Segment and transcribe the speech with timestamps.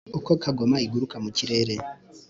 [0.17, 1.75] uko kagoma iguruka mu kirere